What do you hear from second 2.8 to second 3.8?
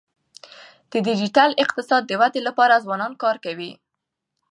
ځوانان کار کوي.